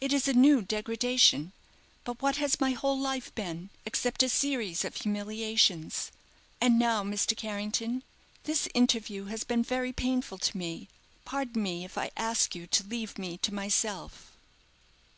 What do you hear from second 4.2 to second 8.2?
a series of humiliations? And now, Mr. Carrington,